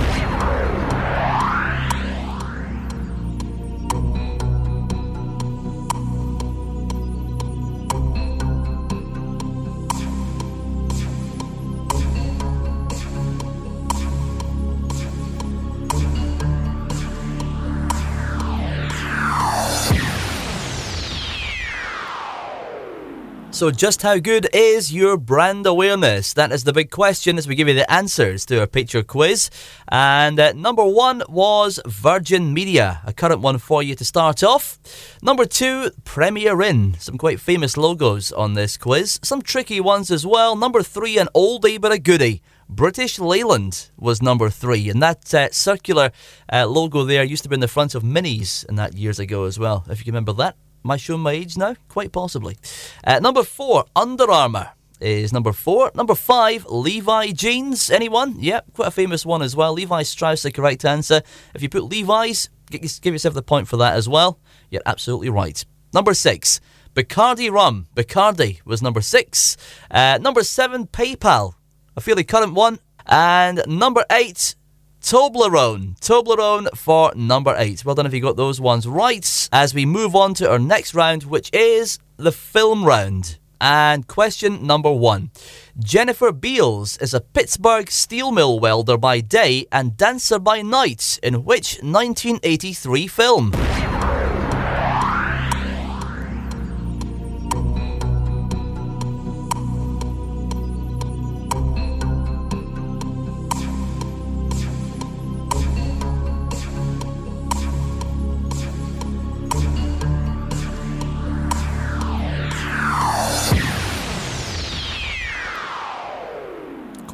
So, 23.58 23.72
just 23.72 24.02
how 24.02 24.18
good 24.18 24.48
is 24.54 24.92
your 24.92 25.16
brand 25.16 25.66
awareness? 25.66 26.32
That 26.32 26.52
is 26.52 26.62
the 26.62 26.72
big 26.72 26.92
question 26.92 27.38
as 27.38 27.48
we 27.48 27.56
give 27.56 27.66
you 27.66 27.74
the 27.74 27.90
answers 27.90 28.46
to 28.46 28.60
our 28.60 28.68
picture 28.68 29.02
quiz. 29.02 29.50
And 29.88 30.38
uh, 30.38 30.52
number 30.52 30.84
one 30.84 31.24
was 31.28 31.80
Virgin 31.84 32.54
Media, 32.54 33.00
a 33.04 33.12
current 33.12 33.40
one 33.40 33.58
for 33.58 33.82
you 33.82 33.96
to 33.96 34.04
start 34.04 34.44
off. 34.44 34.78
Number 35.22 35.44
two, 35.44 35.90
Premier 36.04 36.62
Inn, 36.62 36.94
some 37.00 37.18
quite 37.18 37.40
famous 37.40 37.76
logos 37.76 38.30
on 38.30 38.54
this 38.54 38.76
quiz, 38.76 39.18
some 39.24 39.42
tricky 39.42 39.80
ones 39.80 40.12
as 40.12 40.24
well. 40.24 40.54
Number 40.54 40.84
three, 40.84 41.18
an 41.18 41.28
oldie 41.34 41.80
but 41.80 41.90
a 41.90 41.98
goodie. 41.98 42.42
British 42.68 43.18
Leyland 43.18 43.90
was 43.96 44.22
number 44.22 44.50
three, 44.50 44.88
and 44.88 45.02
that 45.02 45.34
uh, 45.34 45.50
circular 45.50 46.12
uh, 46.52 46.64
logo 46.64 47.02
there 47.02 47.24
used 47.24 47.42
to 47.42 47.48
be 47.48 47.54
in 47.54 47.60
the 47.60 47.66
front 47.66 47.96
of 47.96 48.04
Minis 48.04 48.64
in 48.68 48.76
that 48.76 48.94
years 48.96 49.18
ago 49.18 49.46
as 49.46 49.58
well, 49.58 49.84
if 49.90 49.98
you 49.98 50.04
can 50.04 50.12
remember 50.12 50.34
that. 50.34 50.54
Am 50.84 50.90
I 50.90 50.96
showing 50.96 51.20
my 51.20 51.32
age 51.32 51.56
now? 51.56 51.74
Quite 51.88 52.12
possibly. 52.12 52.56
Uh, 53.04 53.18
number 53.18 53.42
four, 53.42 53.84
Under 53.94 54.30
Armour 54.30 54.70
is 55.00 55.32
number 55.32 55.52
four. 55.52 55.90
Number 55.94 56.14
five, 56.14 56.66
Levi 56.66 57.32
jeans. 57.32 57.90
Anyone? 57.90 58.36
Yeah, 58.38 58.60
quite 58.74 58.88
a 58.88 58.92
famous 58.92 59.24
one 59.26 59.42
as 59.42 59.54
well. 59.54 59.72
Levi 59.72 60.02
Strauss, 60.02 60.42
the 60.42 60.50
correct 60.50 60.84
answer. 60.84 61.22
If 61.54 61.62
you 61.62 61.68
put 61.68 61.84
Levi's, 61.84 62.48
give 62.70 63.14
yourself 63.14 63.34
the 63.34 63.42
point 63.42 63.68
for 63.68 63.76
that 63.78 63.94
as 63.94 64.08
well. 64.08 64.38
You're 64.70 64.82
absolutely 64.86 65.30
right. 65.30 65.64
Number 65.92 66.14
six, 66.14 66.60
Bacardi 66.94 67.50
rum. 67.50 67.86
Bacardi 67.94 68.60
was 68.64 68.82
number 68.82 69.00
six. 69.00 69.56
Uh, 69.90 70.18
number 70.20 70.42
seven, 70.42 70.86
PayPal, 70.86 71.54
a 71.96 72.00
fairly 72.00 72.24
current 72.24 72.54
one. 72.54 72.78
And 73.06 73.62
number 73.66 74.04
eight, 74.10 74.54
Toblerone. 75.02 75.98
Toblerone 76.00 76.76
for 76.76 77.12
number 77.14 77.54
eight. 77.56 77.84
Well 77.84 77.94
done 77.94 78.06
if 78.06 78.14
you 78.14 78.20
got 78.20 78.36
those 78.36 78.60
ones 78.60 78.86
right. 78.86 79.48
As 79.52 79.74
we 79.74 79.86
move 79.86 80.14
on 80.14 80.34
to 80.34 80.50
our 80.50 80.58
next 80.58 80.94
round, 80.94 81.24
which 81.24 81.50
is 81.52 81.98
the 82.16 82.32
film 82.32 82.84
round. 82.84 83.38
And 83.60 84.06
question 84.06 84.66
number 84.66 84.92
one 84.92 85.30
Jennifer 85.78 86.30
Beals 86.32 86.96
is 86.98 87.14
a 87.14 87.20
Pittsburgh 87.20 87.90
steel 87.90 88.30
mill 88.30 88.60
welder 88.60 88.96
by 88.96 89.20
day 89.20 89.66
and 89.72 89.96
dancer 89.96 90.38
by 90.38 90.62
night 90.62 91.18
in 91.22 91.44
which 91.44 91.78
1983 91.82 93.06
film? 93.08 93.87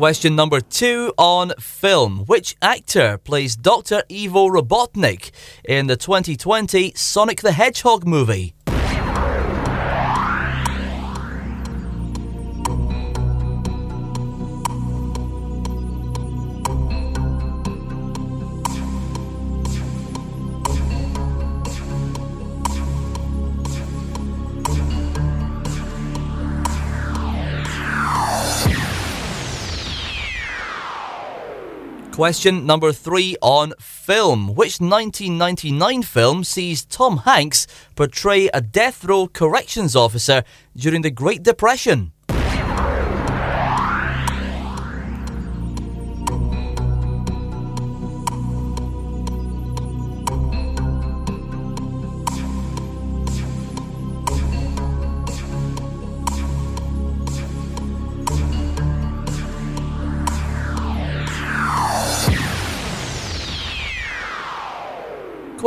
Question 0.04 0.36
number 0.36 0.60
two 0.60 1.14
on 1.16 1.54
film. 1.58 2.26
Which 2.26 2.56
actor 2.60 3.16
plays 3.16 3.56
Dr. 3.56 4.02
Ivo 4.10 4.48
Robotnik 4.48 5.30
in 5.64 5.86
the 5.86 5.96
2020 5.96 6.92
Sonic 6.94 7.40
the 7.40 7.52
Hedgehog 7.52 8.06
movie? 8.06 8.54
Question 32.14 32.64
number 32.64 32.92
three 32.92 33.34
on 33.42 33.74
film. 33.80 34.54
Which 34.54 34.80
1999 34.80 36.04
film 36.04 36.44
sees 36.44 36.84
Tom 36.84 37.16
Hanks 37.16 37.66
portray 37.96 38.46
a 38.54 38.60
death 38.60 39.04
row 39.04 39.26
corrections 39.26 39.96
officer 39.96 40.44
during 40.76 41.02
the 41.02 41.10
Great 41.10 41.42
Depression? 41.42 42.13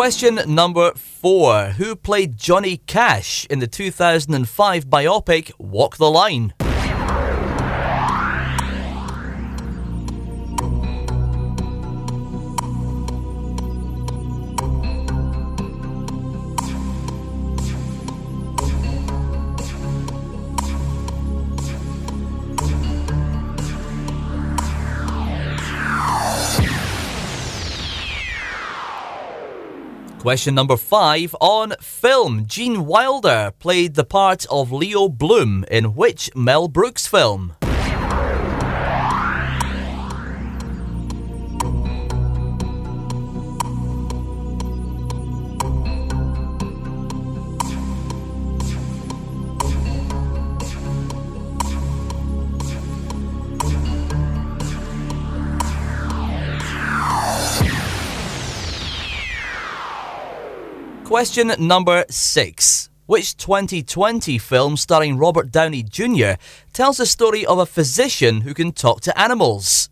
Question 0.08 0.40
number 0.46 0.94
four 0.94 1.72
Who 1.72 1.94
played 1.94 2.38
Johnny 2.38 2.78
Cash 2.78 3.46
in 3.50 3.60
the 3.60 3.68
2005 3.68 4.86
biopic 4.86 5.52
Walk 5.60 5.98
the 5.98 6.10
Line? 6.10 6.54
Question 30.28 30.56
number 30.56 30.76
five 30.76 31.34
on 31.40 31.74
film. 31.80 32.48
Gene 32.48 32.86
Wilder 32.86 33.54
played 33.60 33.96
the 33.96 34.04
part 34.04 34.46
of 34.52 34.74
Leo 34.74 35.08
Bloom 35.08 35.64
in 35.72 35.96
which 35.96 36.30
Mel 36.36 36.68
Brooks 36.68 37.08
film? 37.08 37.54
Question 61.18 61.52
number 61.58 62.06
six. 62.12 62.92
Which 63.08 63.36
2020 63.38 64.38
film 64.38 64.78
starring 64.78 65.18
Robert 65.18 65.52
Downey 65.52 65.82
Jr. 65.82 66.34
tells 66.74 66.98
the 66.98 67.08
story 67.08 67.44
of 67.44 67.58
a 67.58 67.66
physician 67.66 68.42
who 68.42 68.54
can 68.54 68.72
talk 68.72 69.02
to 69.02 69.20
animals? 69.20 69.90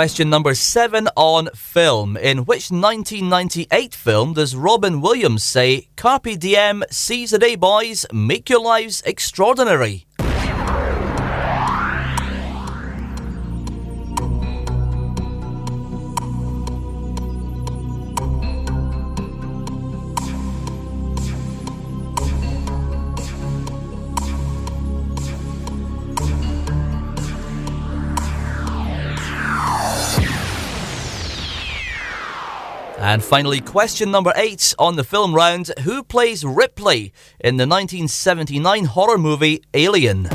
Question 0.00 0.30
number 0.30 0.54
seven 0.54 1.08
on 1.14 1.50
film. 1.54 2.16
In 2.16 2.46
which 2.46 2.70
1998 2.70 3.94
film 3.94 4.32
does 4.32 4.56
Robin 4.56 5.02
Williams 5.02 5.44
say, 5.44 5.88
Carpe 5.94 6.38
diem, 6.38 6.82
seize 6.90 7.32
the 7.32 7.38
day, 7.38 7.54
boys, 7.54 8.06
make 8.10 8.48
your 8.48 8.62
lives 8.62 9.02
extraordinary? 9.04 10.06
And 33.10 33.24
finally, 33.24 33.60
question 33.60 34.12
number 34.12 34.32
eight 34.36 34.72
on 34.78 34.94
the 34.94 35.02
film 35.02 35.34
round 35.34 35.72
Who 35.80 36.04
plays 36.04 36.44
Ripley 36.44 37.12
in 37.40 37.56
the 37.56 37.66
1979 37.66 38.84
horror 38.84 39.18
movie 39.18 39.64
Alien? 39.74 40.28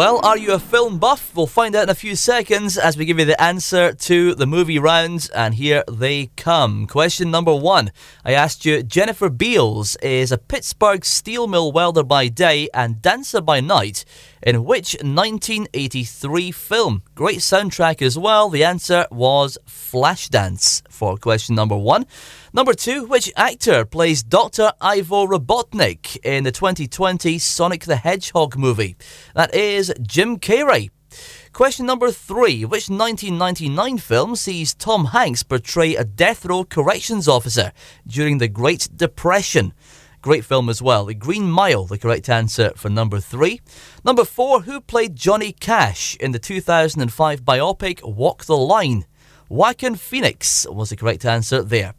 Well, 0.00 0.18
are 0.24 0.38
you 0.38 0.54
a 0.54 0.58
film 0.58 0.98
buff? 0.98 1.36
We'll 1.36 1.46
find 1.46 1.76
out 1.76 1.82
in 1.82 1.88
a 1.90 1.94
few 1.94 2.16
seconds 2.16 2.78
as 2.78 2.96
we 2.96 3.04
give 3.04 3.18
you 3.18 3.26
the 3.26 3.38
answer 3.38 3.92
to 3.92 4.34
the 4.34 4.46
movie 4.46 4.78
rounds, 4.78 5.28
and 5.28 5.52
here 5.52 5.84
they 5.92 6.30
come. 6.38 6.86
Question 6.86 7.30
number 7.30 7.54
one 7.54 7.92
I 8.24 8.32
asked 8.32 8.64
you 8.64 8.82
Jennifer 8.82 9.28
Beals 9.28 9.96
is 9.96 10.32
a 10.32 10.38
Pittsburgh 10.38 11.04
steel 11.04 11.46
mill 11.46 11.70
welder 11.70 12.02
by 12.02 12.28
day 12.28 12.70
and 12.72 13.02
dancer 13.02 13.42
by 13.42 13.60
night 13.60 14.06
in 14.42 14.64
which 14.64 14.94
1983 14.94 16.50
film? 16.50 17.02
Great 17.14 17.38
soundtrack 17.38 18.02
as 18.02 18.18
well. 18.18 18.48
The 18.48 18.64
answer 18.64 19.06
was 19.10 19.58
Flashdance 19.66 20.82
for 20.88 21.16
question 21.16 21.54
number 21.54 21.76
one. 21.76 22.06
Number 22.52 22.74
two, 22.74 23.06
which 23.06 23.32
actor 23.36 23.84
plays 23.84 24.22
Dr. 24.22 24.72
Ivo 24.80 25.26
Robotnik 25.26 26.18
in 26.24 26.44
the 26.44 26.52
2020 26.52 27.38
Sonic 27.38 27.84
the 27.84 27.96
Hedgehog 27.96 28.56
movie? 28.56 28.96
That 29.34 29.54
is 29.54 29.92
Jim 30.02 30.38
Carrey. 30.38 30.90
Question 31.52 31.86
number 31.86 32.12
three 32.12 32.64
Which 32.64 32.88
1999 32.88 33.98
film 33.98 34.36
sees 34.36 34.74
Tom 34.74 35.06
Hanks 35.06 35.42
portray 35.42 35.96
a 35.96 36.04
death 36.04 36.44
row 36.44 36.64
corrections 36.64 37.26
officer 37.26 37.72
during 38.06 38.38
the 38.38 38.48
Great 38.48 38.88
Depression? 38.94 39.74
Great 40.22 40.44
film 40.44 40.68
as 40.68 40.82
well. 40.82 41.06
The 41.06 41.14
Green 41.14 41.50
Mile, 41.50 41.86
the 41.86 41.96
correct 41.96 42.28
answer 42.28 42.72
for 42.76 42.90
number 42.90 43.20
three. 43.20 43.62
Number 44.04 44.26
four, 44.26 44.60
who 44.60 44.82
played 44.82 45.16
Johnny 45.16 45.50
Cash 45.50 46.14
in 46.16 46.32
the 46.32 46.38
2005 46.38 47.40
biopic 47.40 48.02
Walk 48.04 48.44
the 48.44 48.56
Line? 48.56 49.06
Joaquin 49.48 49.94
Phoenix 49.94 50.66
was 50.68 50.90
the 50.90 50.96
correct 50.96 51.24
answer 51.24 51.62
there. 51.62 51.94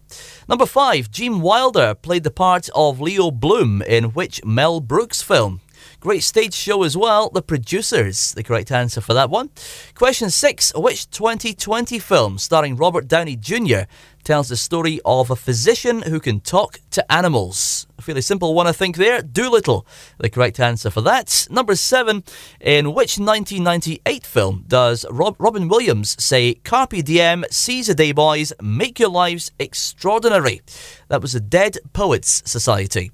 Number 0.47 0.67
five, 0.67 1.10
Gene 1.10 1.41
Wilder 1.41 1.95
played 1.95 2.23
the 2.23 2.29
part 2.29 2.69
of 2.75 3.01
Leo 3.01 3.31
Bloom 3.31 3.81
in 3.81 4.13
which 4.13 4.45
Mel 4.45 4.81
Brooks 4.81 5.23
film? 5.23 5.62
Great 6.01 6.23
stage 6.23 6.55
show 6.55 6.81
as 6.81 6.97
well. 6.97 7.29
The 7.29 7.43
Producers, 7.43 8.33
the 8.33 8.41
correct 8.41 8.71
answer 8.71 9.01
for 9.01 9.13
that 9.13 9.29
one. 9.29 9.51
Question 9.93 10.31
six 10.31 10.73
Which 10.75 11.07
2020 11.11 11.99
film 11.99 12.39
starring 12.39 12.75
Robert 12.75 13.07
Downey 13.07 13.35
Jr. 13.35 13.81
tells 14.23 14.49
the 14.49 14.57
story 14.57 14.99
of 15.05 15.29
a 15.29 15.35
physician 15.35 16.01
who 16.01 16.19
can 16.19 16.39
talk 16.39 16.79
to 16.89 17.11
animals? 17.11 17.85
A 17.99 18.01
fairly 18.01 18.21
simple 18.21 18.55
one, 18.55 18.65
I 18.65 18.71
think, 18.71 18.97
there. 18.97 19.21
Dolittle, 19.21 19.85
the 20.17 20.31
correct 20.31 20.59
answer 20.59 20.89
for 20.89 21.01
that. 21.01 21.45
Number 21.51 21.75
seven 21.75 22.23
In 22.59 22.95
which 22.95 23.19
1998 23.19 24.25
film 24.25 24.65
does 24.67 25.05
Rob- 25.11 25.35
Robin 25.37 25.67
Williams 25.67 26.21
say, 26.23 26.55
Carpe 26.55 27.03
diem, 27.03 27.45
seize 27.51 27.85
the 27.85 27.93
day, 27.93 28.11
boys, 28.11 28.53
make 28.59 28.99
your 28.99 29.09
lives 29.09 29.51
extraordinary? 29.59 30.61
That 31.09 31.21
was 31.21 31.33
the 31.33 31.39
Dead 31.39 31.77
Poets 31.93 32.41
Society. 32.49 33.11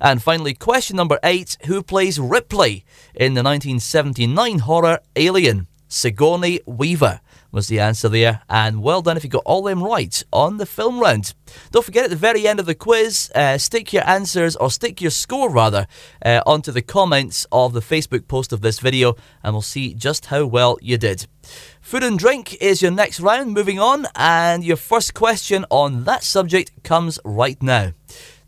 And 0.00 0.22
finally, 0.22 0.54
question 0.54 0.96
number 0.96 1.18
eight 1.22 1.56
Who 1.66 1.82
plays 1.82 2.18
Ripley 2.30 2.84
in 3.12 3.34
the 3.34 3.42
1979 3.42 4.60
horror 4.60 5.00
Alien? 5.16 5.66
Sigourney 5.88 6.60
Weaver 6.64 7.20
was 7.50 7.66
the 7.66 7.80
answer 7.80 8.08
there. 8.08 8.42
And 8.48 8.84
well 8.84 9.02
done 9.02 9.16
if 9.16 9.24
you 9.24 9.30
got 9.30 9.42
all 9.44 9.64
them 9.64 9.82
right 9.82 10.22
on 10.32 10.58
the 10.58 10.64
film 10.64 11.00
round. 11.00 11.34
Don't 11.72 11.84
forget 11.84 12.04
at 12.04 12.10
the 12.10 12.16
very 12.16 12.46
end 12.46 12.60
of 12.60 12.66
the 12.66 12.76
quiz, 12.76 13.32
uh, 13.34 13.58
stick 13.58 13.92
your 13.92 14.08
answers, 14.08 14.54
or 14.54 14.70
stick 14.70 15.00
your 15.00 15.10
score 15.10 15.50
rather, 15.50 15.88
uh, 16.24 16.40
onto 16.46 16.70
the 16.70 16.82
comments 16.82 17.48
of 17.50 17.72
the 17.72 17.80
Facebook 17.80 18.28
post 18.28 18.52
of 18.52 18.60
this 18.60 18.78
video, 18.78 19.16
and 19.42 19.52
we'll 19.52 19.62
see 19.62 19.92
just 19.92 20.26
how 20.26 20.46
well 20.46 20.78
you 20.80 20.96
did. 20.96 21.26
Food 21.80 22.04
and 22.04 22.16
drink 22.16 22.54
is 22.60 22.80
your 22.80 22.92
next 22.92 23.18
round. 23.18 23.52
Moving 23.52 23.80
on, 23.80 24.06
and 24.14 24.62
your 24.62 24.76
first 24.76 25.14
question 25.14 25.66
on 25.68 26.04
that 26.04 26.22
subject 26.22 26.84
comes 26.84 27.18
right 27.24 27.60
now. 27.60 27.92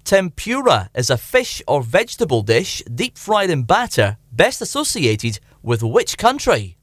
Tempura 0.04 0.90
is 0.94 1.10
a 1.10 1.16
fish 1.16 1.62
or 1.66 1.82
vegetable 1.82 2.42
dish 2.42 2.82
deep 2.92 3.16
fried 3.16 3.50
in 3.50 3.62
batter, 3.62 4.16
best 4.32 4.60
associated 4.60 5.38
with 5.62 5.82
which 5.82 6.18
country? 6.18 6.76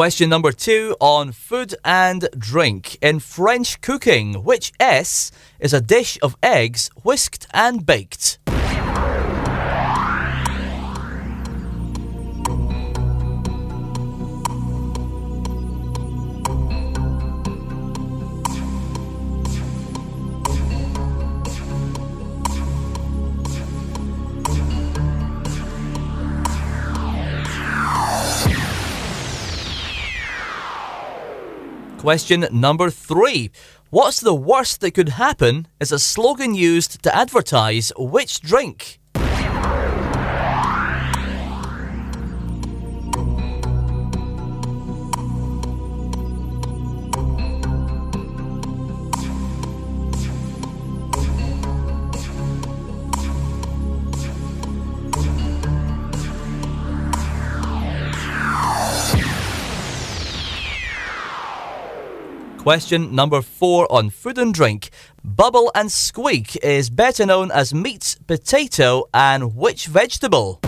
Question 0.00 0.30
number 0.30 0.50
two 0.50 0.96
on 0.98 1.30
food 1.30 1.74
and 1.84 2.26
drink. 2.38 2.96
In 3.02 3.20
French 3.20 3.82
cooking, 3.82 4.42
which 4.44 4.72
S 4.80 5.30
is 5.58 5.74
a 5.74 5.80
dish 5.82 6.18
of 6.22 6.36
eggs 6.42 6.88
whisked 7.02 7.46
and 7.52 7.84
baked? 7.84 8.38
Question 32.00 32.46
number 32.50 32.88
three. 32.88 33.50
What's 33.90 34.20
the 34.20 34.32
worst 34.32 34.80
that 34.80 34.92
could 34.92 35.10
happen 35.10 35.68
is 35.80 35.92
a 35.92 35.98
slogan 35.98 36.54
used 36.54 37.02
to 37.02 37.14
advertise 37.14 37.92
which 37.98 38.40
drink? 38.40 38.99
Question 62.70 63.16
number 63.16 63.42
four 63.42 63.90
on 63.90 64.10
food 64.10 64.38
and 64.38 64.54
drink. 64.54 64.90
Bubble 65.24 65.72
and 65.74 65.90
squeak 65.90 66.54
is 66.62 66.88
better 66.88 67.26
known 67.26 67.50
as 67.50 67.74
meat, 67.74 68.16
potato, 68.28 69.06
and 69.12 69.56
which 69.56 69.88
vegetable? 69.88 70.60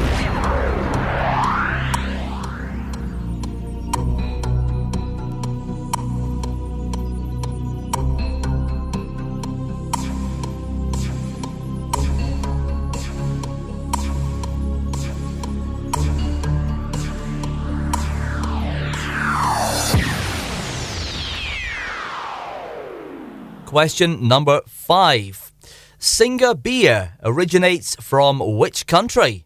Question 23.73 24.29
number 24.29 24.61
five. 24.67 25.51
Singha 25.99 26.55
beer 26.55 27.17
originates 27.23 27.97
from 28.03 28.39
which 28.59 28.87
country? 28.87 29.45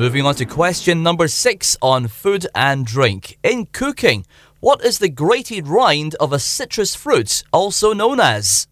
Moving 0.00 0.24
on 0.24 0.34
to 0.36 0.46
question 0.46 1.02
number 1.02 1.28
six 1.28 1.76
on 1.82 2.08
food 2.08 2.46
and 2.54 2.86
drink. 2.86 3.36
In 3.42 3.66
cooking, 3.66 4.24
what 4.60 4.82
is 4.82 4.98
the 4.98 5.10
grated 5.10 5.68
rind 5.68 6.14
of 6.14 6.32
a 6.32 6.38
citrus 6.38 6.94
fruit, 6.94 7.42
also 7.52 7.92
known 7.92 8.18
as? 8.18 8.66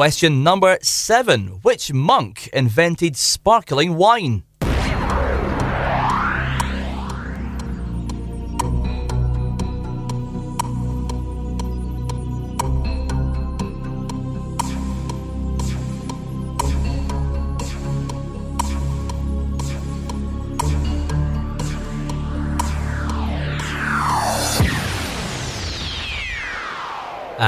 Question 0.00 0.42
number 0.42 0.78
seven. 0.80 1.60
Which 1.60 1.92
monk 1.92 2.48
invented 2.54 3.18
sparkling 3.18 3.98
wine? 3.98 4.44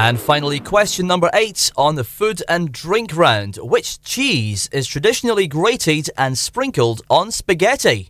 And 0.03 0.19
finally, 0.19 0.59
question 0.59 1.07
number 1.07 1.29
eight 1.33 1.71
on 1.77 1.95
the 1.95 2.03
food 2.03 2.43
and 2.49 2.73
drink 2.73 3.15
round. 3.15 3.55
Which 3.61 4.01
cheese 4.01 4.67
is 4.73 4.85
traditionally 4.85 5.47
grated 5.47 6.09
and 6.17 6.37
sprinkled 6.37 7.01
on 7.09 7.31
spaghetti? 7.31 8.09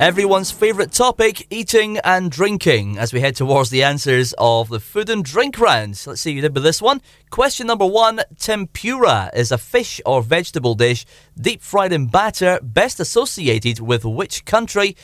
Everyone's 0.00 0.50
favourite 0.50 0.92
topic, 0.92 1.46
eating 1.50 1.98
and 1.98 2.30
drinking, 2.30 2.96
as 2.96 3.12
we 3.12 3.20
head 3.20 3.36
towards 3.36 3.68
the 3.68 3.82
answers 3.82 4.32
of 4.38 4.70
the 4.70 4.80
food 4.80 5.10
and 5.10 5.22
drink 5.22 5.58
round. 5.58 6.02
Let's 6.06 6.22
see 6.22 6.32
you 6.32 6.40
did 6.40 6.54
with 6.54 6.62
this 6.62 6.80
one. 6.80 7.02
Question 7.28 7.66
number 7.66 7.84
one 7.84 8.22
Tempura 8.38 9.30
is 9.34 9.52
a 9.52 9.58
fish 9.58 10.00
or 10.06 10.22
vegetable 10.22 10.74
dish 10.74 11.04
deep 11.38 11.60
fried 11.60 11.92
in 11.92 12.06
batter, 12.06 12.58
best 12.62 12.98
associated 12.98 13.80
with 13.80 14.06
which 14.06 14.46
country? 14.46 14.96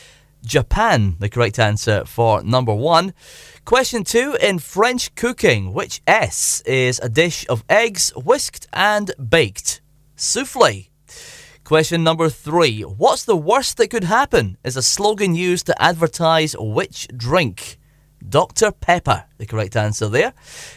Japan, 0.43 1.17
the 1.19 1.29
correct 1.29 1.59
answer 1.59 2.07
for 2.07 2.43
number 2.43 2.75
one. 2.75 3.13
Question 3.67 4.03
two 4.03 4.39
In 4.41 4.59
French 4.59 5.15
cooking, 5.15 5.75
which 5.75 6.01
S 6.07 6.63
is 6.63 7.01
a 7.01 7.11
dish 7.11 7.47
of 7.51 7.65
eggs 7.69 8.15
whisked 8.17 8.67
and 8.73 9.11
baked? 9.29 9.83
Souffle. 10.17 10.89
Question 11.67 12.05
number 12.05 12.29
three. 12.29 12.83
What's 12.83 13.25
the 13.25 13.37
worst 13.37 13.77
that 13.79 13.89
could 13.89 14.05
happen? 14.05 14.57
Is 14.63 14.77
a 14.77 14.83
slogan 14.83 15.35
used 15.35 15.67
to 15.67 15.83
advertise 15.83 16.55
which 16.57 17.09
drink? 17.09 17.77
Dr. 18.29 18.71
Pepper, 18.71 19.25
the 19.39 19.47
correct 19.47 19.75
answer 19.75 20.09
there. 20.09 20.33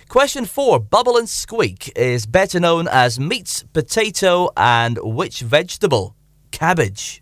Question 0.08 0.46
four. 0.46 0.80
Bubble 0.80 1.16
and 1.16 1.30
squeak 1.30 1.94
is 1.96 2.26
better 2.26 2.60
known 2.60 2.88
as 2.88 3.20
meat, 3.20 3.66
potato, 3.72 4.50
and 4.58 4.98
which 5.04 5.42
vegetable? 5.42 6.16
Cabbage. 6.50 7.22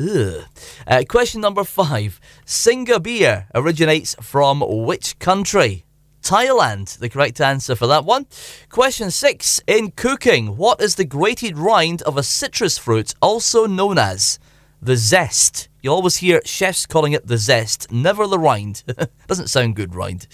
Uh, 0.00 1.02
question 1.10 1.42
number 1.42 1.64
five. 1.64 2.18
Singha 2.46 3.00
beer 3.00 3.48
originates 3.54 4.16
from 4.22 4.64
which 4.66 5.18
country? 5.18 5.84
Thailand, 6.28 6.98
the 6.98 7.08
correct 7.08 7.40
answer 7.40 7.74
for 7.74 7.86
that 7.86 8.04
one. 8.04 8.26
Question 8.68 9.10
six. 9.10 9.62
In 9.66 9.92
cooking, 9.92 10.58
what 10.58 10.78
is 10.78 10.96
the 10.96 11.06
grated 11.06 11.56
rind 11.56 12.02
of 12.02 12.18
a 12.18 12.22
citrus 12.22 12.76
fruit, 12.76 13.14
also 13.22 13.64
known 13.66 13.96
as 13.96 14.38
the 14.82 14.94
zest? 14.94 15.70
You 15.80 15.90
always 15.90 16.18
hear 16.18 16.42
chefs 16.44 16.84
calling 16.84 17.14
it 17.14 17.26
the 17.26 17.38
zest, 17.38 17.90
never 17.90 18.26
the 18.26 18.38
rind. 18.38 18.82
Doesn't 19.26 19.48
sound 19.48 19.74
good, 19.74 19.94
rind. 19.94 20.26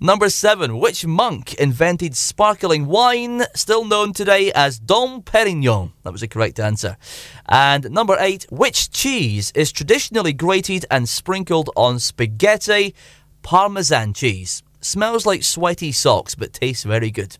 Number 0.00 0.28
seven. 0.28 0.80
Which 0.80 1.06
monk 1.06 1.54
invented 1.54 2.16
sparkling 2.16 2.86
wine, 2.86 3.44
still 3.54 3.84
known 3.84 4.14
today 4.14 4.50
as 4.56 4.80
Dom 4.80 5.22
Perignon? 5.22 5.92
That 6.02 6.10
was 6.10 6.22
the 6.22 6.26
correct 6.26 6.58
answer. 6.58 6.96
And 7.48 7.92
number 7.92 8.16
eight. 8.18 8.44
Which 8.50 8.90
cheese 8.90 9.52
is 9.54 9.70
traditionally 9.70 10.32
grated 10.32 10.84
and 10.90 11.08
sprinkled 11.08 11.70
on 11.76 12.00
spaghetti? 12.00 12.92
Parmesan 13.42 14.14
cheese. 14.14 14.64
Smells 14.80 15.26
like 15.26 15.42
sweaty 15.42 15.90
socks, 15.90 16.34
but 16.34 16.52
tastes 16.52 16.84
very 16.84 17.10
good. 17.10 17.36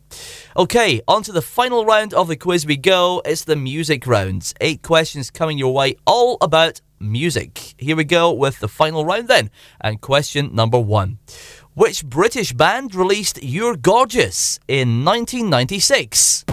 Okay, 0.56 1.00
on 1.06 1.22
to 1.22 1.32
the 1.32 1.42
final 1.42 1.84
round 1.84 2.12
of 2.12 2.26
the 2.26 2.36
quiz 2.36 2.66
we 2.66 2.76
go. 2.76 3.22
It's 3.24 3.44
the 3.44 3.54
music 3.54 4.06
rounds. 4.06 4.54
Eight 4.60 4.82
questions 4.82 5.30
coming 5.30 5.56
your 5.56 5.72
way, 5.72 5.94
all 6.04 6.36
about 6.40 6.80
music. 6.98 7.74
Here 7.78 7.94
we 7.94 8.04
go 8.04 8.32
with 8.32 8.58
the 8.58 8.68
final 8.68 9.04
round 9.04 9.28
then. 9.28 9.50
And 9.80 10.00
question 10.00 10.52
number 10.52 10.80
one 10.80 11.18
Which 11.74 12.04
British 12.04 12.52
band 12.52 12.94
released 12.94 13.42
You're 13.42 13.76
Gorgeous 13.76 14.58
in 14.66 15.04
1996? 15.04 16.44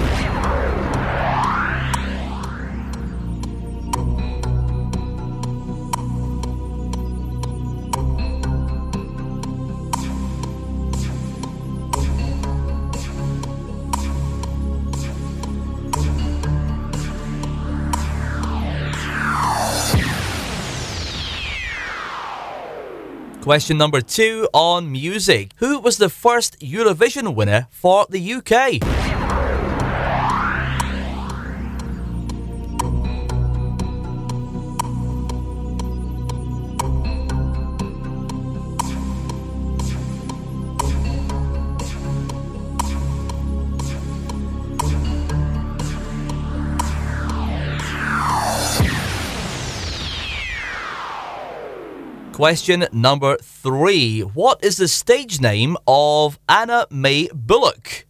Question 23.46 23.78
number 23.78 24.02
two 24.02 24.50
on 24.54 24.92
music. 24.92 25.52
Who 25.58 25.78
was 25.78 25.98
the 25.98 26.10
first 26.10 26.60
Eurovision 26.62 27.36
winner 27.36 27.68
for 27.70 28.08
the 28.10 28.34
UK? 28.34 29.05
Question 52.36 52.86
number 52.92 53.38
three 53.38 54.20
What 54.20 54.62
is 54.62 54.76
the 54.76 54.90
stage 54.90 55.40
name 55.40 55.78
of 55.88 56.38
Anna 56.50 56.86
Mae 56.92 57.30
Bullock? 57.34 58.06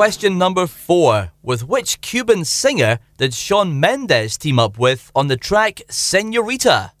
Question 0.00 0.38
number 0.38 0.66
four. 0.66 1.30
With 1.42 1.68
which 1.68 2.00
Cuban 2.00 2.46
singer 2.46 3.00
did 3.18 3.34
Shawn 3.34 3.78
Mendes 3.78 4.38
team 4.38 4.58
up 4.58 4.78
with 4.78 5.12
on 5.14 5.26
the 5.26 5.36
track 5.36 5.82
Senorita? 5.90 6.92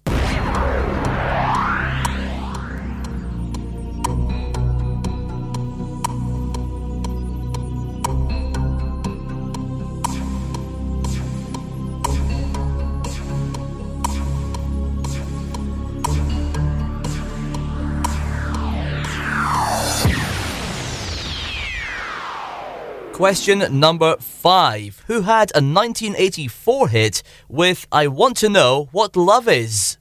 Question 23.20 23.78
number 23.78 24.16
five. 24.16 25.04
Who 25.06 25.20
had 25.20 25.50
a 25.54 25.60
1984 25.60 26.88
hit 26.88 27.22
with 27.50 27.86
I 27.92 28.06
Want 28.06 28.38
to 28.38 28.48
Know 28.48 28.88
What 28.92 29.14
Love 29.14 29.46
Is? 29.46 29.98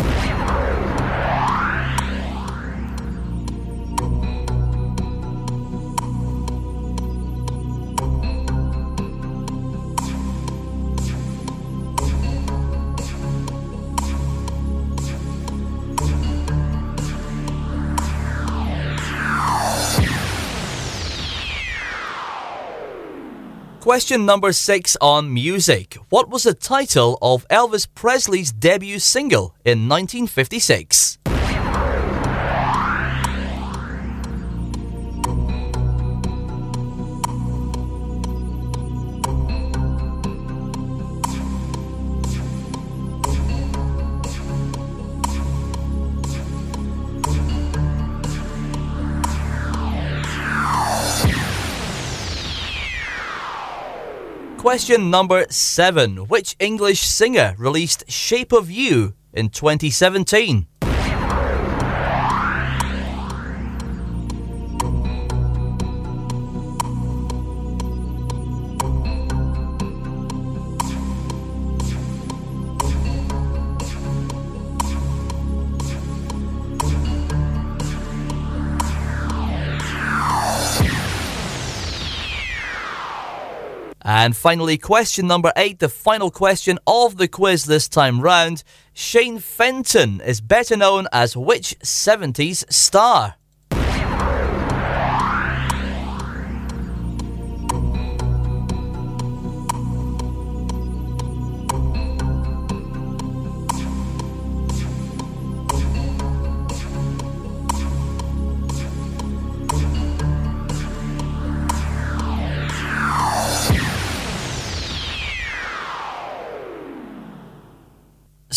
Question 23.89 24.23
number 24.23 24.53
six 24.53 24.95
on 25.01 25.33
music. 25.33 25.97
What 26.09 26.29
was 26.29 26.43
the 26.43 26.53
title 26.53 27.17
of 27.23 27.43
Elvis 27.47 27.87
Presley's 27.95 28.51
debut 28.51 28.99
single 28.99 29.55
in 29.65 29.89
1956? 29.89 31.17
Question 54.69 55.09
number 55.09 55.47
seven. 55.49 56.27
Which 56.27 56.55
English 56.59 56.99
singer 56.99 57.55
released 57.57 58.03
Shape 58.07 58.51
of 58.51 58.69
You 58.69 59.15
in 59.33 59.49
2017? 59.49 60.67
And 84.21 84.35
finally, 84.35 84.77
question 84.77 85.27
number 85.27 85.53
eight, 85.55 85.79
the 85.79 85.87
final 85.87 86.29
question 86.29 86.77
of 86.85 87.15
the 87.15 87.29
quiz 87.29 87.63
this 87.63 87.87
time 87.87 88.19
round. 88.19 88.65
Shane 88.91 89.39
Fenton 89.39 90.19
is 90.19 90.41
better 90.41 90.75
known 90.75 91.07
as 91.13 91.37
which 91.37 91.79
70s 91.79 92.69
star? 92.69 93.35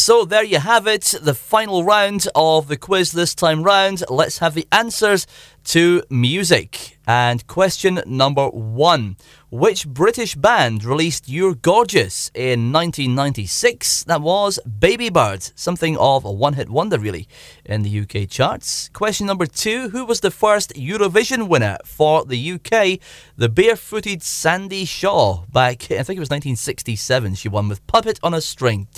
So 0.03 0.25
there 0.25 0.43
you 0.43 0.59
have 0.59 0.89
it, 0.89 1.15
the 1.23 1.33
final 1.33 1.85
round 1.85 2.27
of 2.35 2.67
the 2.67 2.77
quiz 2.77 3.13
this 3.13 3.37
time 3.37 3.63
round. 3.63 4.03
Let's 4.11 4.39
have 4.39 4.55
the 4.55 4.67
answers 4.73 5.29
to 5.67 6.03
music. 6.11 6.99
And 7.07 7.47
question 7.47 8.01
number 8.07 8.49
one 8.49 9.17
Which 9.51 9.87
British 9.87 10.35
band 10.35 10.85
released 10.85 11.29
You're 11.29 11.55
Gorgeous 11.55 12.33
in 12.35 12.73
1996? 12.73 14.05
That 14.05 14.23
was 14.23 14.59
Baby 14.67 15.09
Babybird, 15.09 15.53
something 15.55 15.97
of 15.99 16.25
a 16.25 16.33
one 16.33 16.55
hit 16.55 16.69
wonder, 16.69 16.99
really, 16.99 17.29
in 17.65 17.83
the 17.83 18.01
UK 18.01 18.29
charts. 18.29 18.89
Question 18.89 19.27
number 19.27 19.47
two 19.47 19.91
Who 19.91 20.05
was 20.05 20.21
the 20.21 20.33
first 20.33 20.75
Eurovision 20.75 21.49
winner 21.49 21.79
for 21.85 22.25
the 22.25 22.53
UK? 22.53 22.99
The 23.37 23.49
barefooted 23.49 24.23
Sandie 24.23 24.85
Shaw, 24.85 25.45
back, 25.53 25.85
I 25.93 26.03
think 26.03 26.17
it 26.17 26.21
was 26.21 26.31
1967, 26.31 27.35
she 27.37 27.49
won 27.49 27.69
with 27.69 27.87
Puppet 27.87 28.19
on 28.23 28.35
a 28.35 28.41
String. 28.41 28.89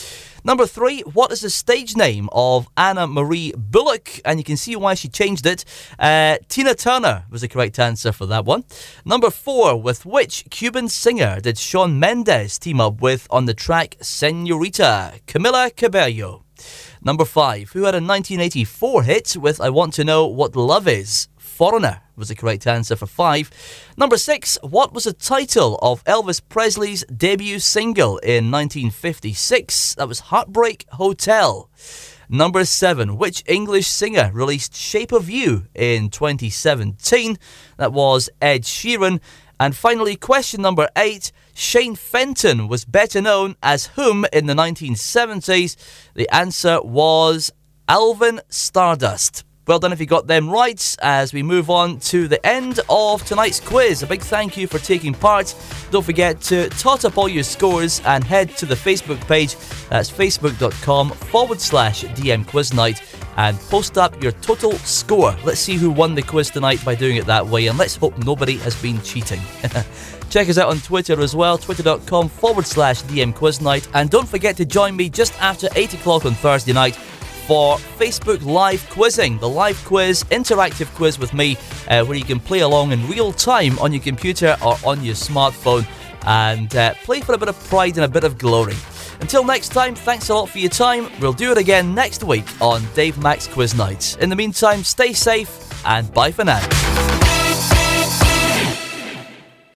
Number 0.46 0.66
three, 0.66 1.00
what 1.00 1.32
is 1.32 1.40
the 1.40 1.48
stage 1.48 1.96
name 1.96 2.28
of 2.30 2.68
Anna 2.76 3.06
Marie 3.06 3.54
Bullock? 3.56 4.20
And 4.26 4.38
you 4.38 4.44
can 4.44 4.58
see 4.58 4.76
why 4.76 4.92
she 4.92 5.08
changed 5.08 5.46
it. 5.46 5.64
Uh, 5.98 6.36
Tina 6.50 6.74
Turner 6.74 7.24
was 7.30 7.40
the 7.40 7.48
correct 7.48 7.78
answer 7.78 8.12
for 8.12 8.26
that 8.26 8.44
one. 8.44 8.64
Number 9.06 9.30
four, 9.30 9.80
with 9.80 10.04
which 10.04 10.44
Cuban 10.50 10.90
singer 10.90 11.40
did 11.40 11.56
Shawn 11.56 11.98
Mendes 11.98 12.58
team 12.58 12.78
up 12.78 13.00
with 13.00 13.26
on 13.30 13.46
the 13.46 13.54
track 13.54 13.96
Senorita? 14.02 15.14
Camila 15.26 15.74
Cabello. 15.74 16.44
Number 17.02 17.24
five, 17.24 17.70
who 17.70 17.84
had 17.84 17.94
a 17.94 18.04
1984 18.04 19.02
hit 19.04 19.36
with 19.38 19.62
I 19.62 19.70
Want 19.70 19.94
to 19.94 20.04
Know 20.04 20.26
What 20.26 20.54
Love 20.54 20.86
Is? 20.86 21.28
Foreigner 21.54 22.00
was 22.16 22.30
the 22.30 22.34
correct 22.34 22.66
answer 22.66 22.96
for 22.96 23.06
five. 23.06 23.48
Number 23.96 24.16
six, 24.16 24.58
what 24.62 24.92
was 24.92 25.04
the 25.04 25.12
title 25.12 25.78
of 25.80 26.02
Elvis 26.02 26.40
Presley's 26.48 27.04
debut 27.04 27.60
single 27.60 28.18
in 28.18 28.50
1956? 28.50 29.94
That 29.94 30.08
was 30.08 30.18
Heartbreak 30.18 30.84
Hotel. 30.90 31.70
Number 32.28 32.64
seven, 32.64 33.16
which 33.18 33.44
English 33.46 33.86
singer 33.86 34.32
released 34.34 34.74
Shape 34.74 35.12
of 35.12 35.30
You 35.30 35.68
in 35.76 36.10
2017? 36.10 37.38
That 37.76 37.92
was 37.92 38.28
Ed 38.42 38.62
Sheeran. 38.64 39.20
And 39.60 39.76
finally, 39.76 40.16
question 40.16 40.60
number 40.60 40.88
eight 40.96 41.30
Shane 41.54 41.94
Fenton 41.94 42.66
was 42.66 42.84
better 42.84 43.22
known 43.22 43.54
as 43.62 43.86
whom 43.94 44.26
in 44.32 44.46
the 44.46 44.54
1970s? 44.54 45.76
The 46.14 46.28
answer 46.34 46.82
was 46.82 47.52
Alvin 47.86 48.40
Stardust. 48.48 49.44
Well 49.66 49.78
done 49.78 49.94
if 49.94 50.00
you 50.00 50.04
got 50.04 50.26
them 50.26 50.50
right 50.50 50.96
as 51.00 51.32
we 51.32 51.42
move 51.42 51.70
on 51.70 51.98
to 52.00 52.28
the 52.28 52.44
end 52.46 52.80
of 52.90 53.24
tonight's 53.24 53.60
quiz. 53.60 54.02
A 54.02 54.06
big 54.06 54.20
thank 54.20 54.58
you 54.58 54.66
for 54.66 54.78
taking 54.78 55.14
part. 55.14 55.54
Don't 55.90 56.04
forget 56.04 56.38
to 56.42 56.68
tot 56.68 57.06
up 57.06 57.16
all 57.16 57.30
your 57.30 57.44
scores 57.44 58.02
and 58.04 58.22
head 58.22 58.50
to 58.58 58.66
the 58.66 58.74
Facebook 58.74 59.26
page. 59.26 59.56
That's 59.88 60.10
facebook.com 60.10 61.10
forward 61.10 61.62
slash 61.62 62.04
DM 62.04 62.46
quiz 62.46 62.74
night 62.74 63.02
and 63.38 63.58
post 63.58 63.96
up 63.96 64.22
your 64.22 64.32
total 64.32 64.72
score. 64.72 65.34
Let's 65.44 65.60
see 65.60 65.76
who 65.76 65.90
won 65.90 66.14
the 66.14 66.22
quiz 66.22 66.50
tonight 66.50 66.84
by 66.84 66.94
doing 66.94 67.16
it 67.16 67.24
that 67.24 67.46
way 67.46 67.66
and 67.68 67.78
let's 67.78 67.96
hope 67.96 68.18
nobody 68.18 68.58
has 68.58 68.80
been 68.80 69.00
cheating. 69.00 69.40
Check 70.28 70.50
us 70.50 70.58
out 70.58 70.68
on 70.68 70.78
Twitter 70.80 71.20
as 71.22 71.34
well, 71.34 71.56
twitter.com 71.56 72.28
forward 72.28 72.66
slash 72.66 73.02
DM 73.04 73.34
quiz 73.34 73.62
night. 73.62 73.88
And 73.94 74.10
don't 74.10 74.28
forget 74.28 74.58
to 74.58 74.66
join 74.66 74.94
me 74.94 75.08
just 75.08 75.32
after 75.40 75.68
8 75.74 75.94
o'clock 75.94 76.26
on 76.26 76.34
Thursday 76.34 76.74
night 76.74 76.98
for 77.46 77.76
Facebook 77.98 78.44
Live 78.44 78.88
Quizzing, 78.90 79.38
the 79.38 79.48
live 79.48 79.82
quiz, 79.84 80.24
interactive 80.24 80.86
quiz 80.94 81.18
with 81.18 81.34
me, 81.34 81.56
uh, 81.88 82.04
where 82.04 82.16
you 82.16 82.24
can 82.24 82.40
play 82.40 82.60
along 82.60 82.92
in 82.92 83.06
real 83.08 83.32
time 83.32 83.78
on 83.78 83.92
your 83.92 84.02
computer 84.02 84.56
or 84.64 84.76
on 84.84 85.02
your 85.04 85.14
smartphone 85.14 85.86
and 86.26 86.74
uh, 86.76 86.94
play 87.02 87.20
for 87.20 87.34
a 87.34 87.38
bit 87.38 87.48
of 87.48 87.64
pride 87.64 87.96
and 87.96 88.04
a 88.04 88.08
bit 88.08 88.24
of 88.24 88.38
glory. 88.38 88.74
Until 89.20 89.44
next 89.44 89.68
time, 89.70 89.94
thanks 89.94 90.28
a 90.28 90.34
lot 90.34 90.48
for 90.48 90.58
your 90.58 90.70
time. 90.70 91.08
We'll 91.20 91.32
do 91.32 91.52
it 91.52 91.58
again 91.58 91.94
next 91.94 92.24
week 92.24 92.46
on 92.60 92.82
Dave 92.94 93.18
Max 93.18 93.46
Quiz 93.46 93.74
Nights. 93.74 94.16
In 94.16 94.28
the 94.28 94.36
meantime, 94.36 94.82
stay 94.82 95.12
safe 95.12 95.86
and 95.86 96.12
bye 96.12 96.32
for 96.32 96.44
now. 96.44 97.33